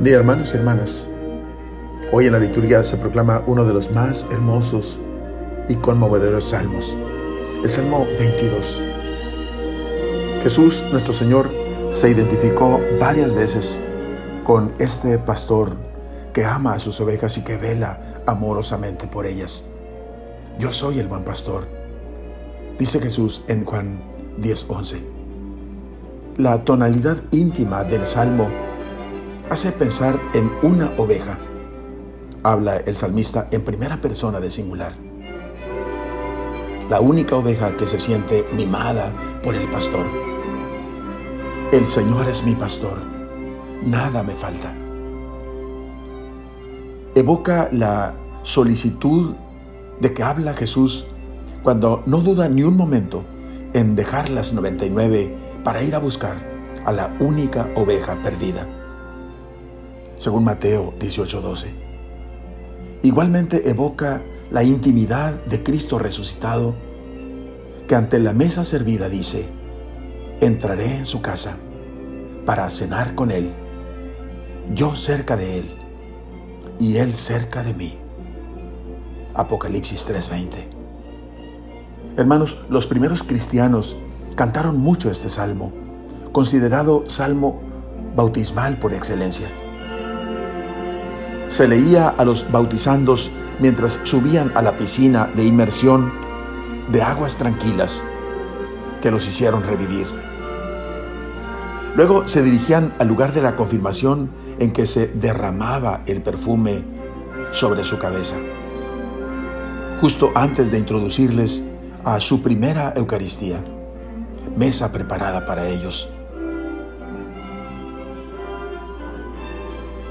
Día 0.00 0.14
hermanos 0.14 0.54
y 0.54 0.56
hermanas. 0.56 1.08
Hoy 2.12 2.26
en 2.26 2.32
la 2.32 2.38
liturgia 2.38 2.84
se 2.84 2.96
proclama 2.98 3.42
uno 3.48 3.64
de 3.64 3.74
los 3.74 3.90
más 3.90 4.28
hermosos 4.30 5.00
y 5.68 5.74
conmovedores 5.74 6.44
salmos, 6.44 6.96
el 7.60 7.68
Salmo 7.68 8.06
22. 8.16 8.80
Jesús, 10.40 10.84
nuestro 10.92 11.12
Señor, 11.12 11.50
se 11.90 12.10
identificó 12.10 12.80
varias 13.00 13.34
veces 13.34 13.80
con 14.44 14.72
este 14.78 15.18
pastor 15.18 15.76
que 16.32 16.44
ama 16.44 16.74
a 16.74 16.78
sus 16.78 17.00
ovejas 17.00 17.36
y 17.36 17.42
que 17.42 17.56
vela 17.56 18.22
amorosamente 18.24 19.08
por 19.08 19.26
ellas. 19.26 19.66
Yo 20.60 20.70
soy 20.70 21.00
el 21.00 21.08
buen 21.08 21.24
pastor, 21.24 21.66
dice 22.78 23.00
Jesús 23.00 23.42
en 23.48 23.64
Juan 23.64 24.00
10:11. 24.40 25.02
La 26.36 26.62
tonalidad 26.62 27.16
íntima 27.32 27.82
del 27.82 28.04
salmo 28.04 28.67
hace 29.50 29.72
pensar 29.72 30.20
en 30.34 30.50
una 30.62 30.92
oveja. 30.98 31.38
Habla 32.42 32.78
el 32.78 32.96
salmista 32.96 33.48
en 33.50 33.62
primera 33.62 34.00
persona 34.00 34.40
de 34.40 34.50
singular. 34.50 34.92
La 36.90 37.00
única 37.00 37.36
oveja 37.36 37.76
que 37.76 37.86
se 37.86 37.98
siente 37.98 38.46
mimada 38.52 39.12
por 39.42 39.54
el 39.54 39.68
pastor. 39.70 40.06
El 41.72 41.86
Señor 41.86 42.28
es 42.28 42.44
mi 42.44 42.54
pastor, 42.54 42.98
nada 43.84 44.22
me 44.22 44.34
falta. 44.34 44.72
Evoca 47.14 47.68
la 47.72 48.14
solicitud 48.42 49.34
de 50.00 50.14
que 50.14 50.22
habla 50.22 50.54
Jesús 50.54 51.06
cuando 51.62 52.02
no 52.06 52.18
duda 52.18 52.48
ni 52.48 52.62
un 52.62 52.76
momento 52.76 53.24
en 53.74 53.96
dejar 53.96 54.30
las 54.30 54.52
99 54.52 55.36
para 55.64 55.82
ir 55.82 55.94
a 55.94 55.98
buscar 55.98 56.36
a 56.86 56.92
la 56.92 57.14
única 57.20 57.68
oveja 57.74 58.16
perdida 58.22 58.77
según 60.18 60.44
Mateo 60.44 60.92
18:12. 60.98 61.68
Igualmente 63.02 63.70
evoca 63.70 64.22
la 64.50 64.64
intimidad 64.64 65.44
de 65.44 65.62
Cristo 65.62 65.98
resucitado, 65.98 66.74
que 67.86 67.94
ante 67.94 68.18
la 68.18 68.34
mesa 68.34 68.64
servida 68.64 69.08
dice, 69.08 69.48
entraré 70.40 70.96
en 70.96 71.06
su 71.06 71.22
casa 71.22 71.56
para 72.44 72.68
cenar 72.68 73.14
con 73.14 73.30
Él, 73.30 73.52
yo 74.74 74.94
cerca 74.96 75.36
de 75.36 75.60
Él 75.60 75.64
y 76.78 76.96
Él 76.96 77.14
cerca 77.14 77.62
de 77.62 77.74
mí. 77.74 77.96
Apocalipsis 79.34 80.04
3:20. 80.06 80.68
Hermanos, 82.16 82.60
los 82.68 82.86
primeros 82.88 83.22
cristianos 83.22 83.96
cantaron 84.34 84.78
mucho 84.78 85.08
este 85.10 85.28
salmo, 85.28 85.72
considerado 86.32 87.04
salmo 87.06 87.60
bautismal 88.16 88.78
por 88.80 88.92
excelencia 88.92 89.48
se 91.48 91.66
leía 91.66 92.08
a 92.08 92.24
los 92.24 92.50
bautizandos 92.50 93.30
mientras 93.58 94.00
subían 94.04 94.52
a 94.54 94.62
la 94.62 94.76
piscina 94.76 95.30
de 95.34 95.44
inmersión 95.44 96.12
de 96.90 97.02
aguas 97.02 97.36
tranquilas 97.36 98.02
que 99.02 99.10
los 99.10 99.26
hicieron 99.26 99.62
revivir. 99.62 100.06
Luego 101.96 102.28
se 102.28 102.42
dirigían 102.42 102.94
al 102.98 103.08
lugar 103.08 103.32
de 103.32 103.42
la 103.42 103.56
confirmación 103.56 104.30
en 104.58 104.72
que 104.72 104.86
se 104.86 105.08
derramaba 105.08 106.02
el 106.06 106.22
perfume 106.22 106.84
sobre 107.50 107.82
su 107.82 107.98
cabeza, 107.98 108.36
justo 110.00 110.30
antes 110.34 110.70
de 110.70 110.78
introducirles 110.78 111.64
a 112.04 112.20
su 112.20 112.42
primera 112.42 112.92
Eucaristía, 112.94 113.64
mesa 114.56 114.92
preparada 114.92 115.44
para 115.46 115.68
ellos. 115.68 116.08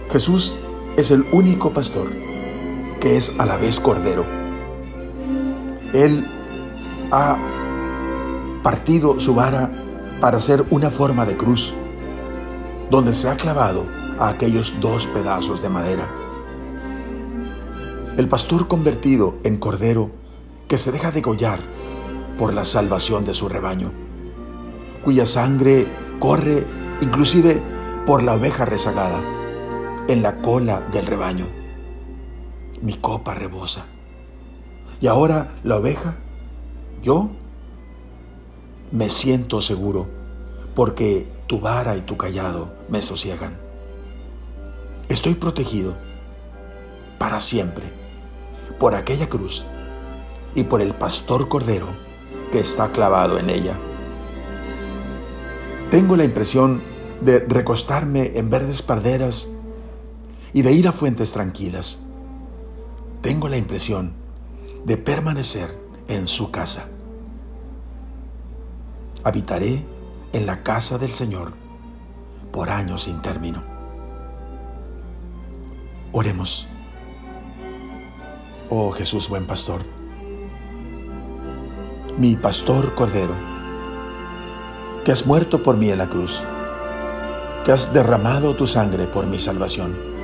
Jesús 0.10 0.58
es 0.98 1.12
el 1.12 1.28
único 1.32 1.72
pastor 1.74 2.10
que 3.00 3.18
es 3.18 3.32
a 3.38 3.46
la 3.46 3.56
vez 3.56 3.80
cordero. 3.80 4.26
Él 5.94 6.28
ha 7.12 7.38
partido 8.64 9.20
su 9.20 9.36
vara 9.36 9.72
para 10.20 10.38
hacer 10.38 10.66
una 10.72 10.90
forma 10.90 11.26
de 11.26 11.38
cruz, 11.38 11.76
donde 12.90 13.14
se 13.14 13.30
ha 13.30 13.38
clavado 13.38 13.86
a 14.20 14.30
aquellos 14.30 14.74
dos 14.82 15.06
pedazos 15.06 15.62
de 15.62 15.70
madera. 15.70 16.10
El 18.18 18.28
pastor 18.28 18.68
convertido 18.68 19.36
en 19.44 19.58
cordero 19.58 20.10
que 20.68 20.78
se 20.78 20.92
deja 20.92 21.12
degollar 21.12 21.60
por 22.40 22.56
la 22.56 22.66
salvación 22.66 23.24
de 23.24 23.36
su 23.36 23.48
rebaño, 23.48 23.92
cuya 25.04 25.28
sangre 25.28 25.86
corre 26.18 26.66
inclusive 27.02 27.62
por 28.08 28.24
la 28.24 28.34
oveja 28.34 28.66
rezagada 28.66 29.37
en 30.08 30.22
la 30.22 30.38
cola 30.42 30.82
del 30.92 31.06
rebaño. 31.06 31.48
Mi 32.82 32.94
copa 32.94 33.34
rebosa. 33.34 33.86
Y 35.02 35.08
ahora 35.08 35.56
la 35.64 35.78
oveja, 35.78 36.16
yo 37.02 37.30
me 38.92 39.10
siento 39.10 39.62
seguro 39.62 40.08
porque 40.76 41.28
tu 41.48 41.60
vara 41.60 41.98
y 41.98 42.02
tu 42.02 42.18
callado 42.18 42.74
me 42.90 43.02
sosiegan. 43.02 43.58
Estoy 45.10 45.36
protegido 45.36 45.96
para 47.18 47.40
siempre 47.40 47.92
por 48.80 48.96
aquella 48.96 49.28
cruz 49.28 49.66
y 50.56 50.64
por 50.64 50.82
el 50.82 50.94
pastor 50.94 51.48
cordero 51.50 51.88
que 52.52 52.60
está 52.60 52.92
clavado 52.92 53.38
en 53.38 53.50
ella. 53.50 53.78
Tengo 55.92 56.16
la 56.16 56.24
impresión 56.24 56.82
de 57.22 57.40
recostarme 57.40 58.32
en 58.36 58.50
verdes 58.50 58.82
praderas 58.82 59.50
y 60.58 60.64
de 60.64 60.72
ir 60.72 60.88
a 60.88 60.92
fuentes 60.92 61.34
tranquilas. 61.34 62.00
Tengo 63.22 63.48
la 63.48 63.58
impresión 63.58 64.14
de 64.86 64.98
permanecer 64.98 65.70
en 66.08 66.26
su 66.26 66.50
casa. 66.50 66.88
Habitaré 69.24 69.86
en 70.34 70.48
la 70.48 70.64
casa 70.64 70.98
del 70.98 71.12
Señor 71.12 71.54
por 72.52 72.72
años 72.72 73.04
sin 73.04 73.22
término. 73.22 73.64
Oremos. 76.12 76.68
Oh 78.72 78.90
Jesús 78.94 79.30
buen 79.30 79.46
pastor, 79.46 79.84
mi 82.18 82.36
pastor 82.36 82.96
cordero, 82.96 83.36
que 85.06 85.12
has 85.12 85.28
muerto 85.28 85.62
por 85.62 85.78
mí 85.78 85.92
en 85.92 86.00
la 86.00 86.10
cruz, 86.10 86.44
que 87.64 87.72
has 87.72 87.94
derramado 87.94 88.56
tu 88.56 88.66
sangre 88.66 89.06
por 89.06 89.28
mi 89.28 89.38
salvación 89.38 90.18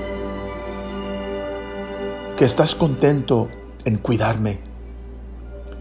que 2.37 2.45
estás 2.45 2.73
contento 2.73 3.49
en 3.85 3.97
cuidarme 3.97 4.59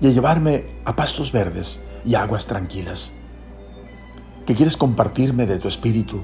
y 0.00 0.12
llevarme 0.12 0.66
a 0.84 0.94
pastos 0.96 1.32
verdes 1.32 1.80
y 2.04 2.14
aguas 2.14 2.46
tranquilas, 2.46 3.12
que 4.44 4.54
quieres 4.54 4.76
compartirme 4.76 5.46
de 5.46 5.58
tu 5.58 5.68
espíritu 5.68 6.22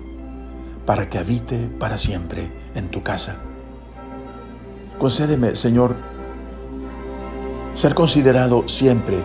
para 0.85 1.09
que 1.09 1.19
habite 1.19 1.69
para 1.69 1.97
siempre 1.97 2.51
en 2.75 2.89
tu 2.91 3.03
casa. 3.03 3.37
Concédeme, 4.99 5.55
Señor, 5.55 5.97
ser 7.73 7.95
considerado 7.95 8.67
siempre 8.67 9.23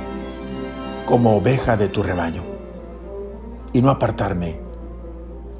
como 1.07 1.35
oveja 1.35 1.75
de 1.75 1.89
tu 1.89 2.03
rebaño 2.03 2.43
y 3.73 3.81
no 3.81 3.89
apartarme 3.89 4.59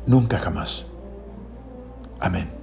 nunca 0.05 0.37
jamás. 0.37 0.91
Amén. 2.19 2.62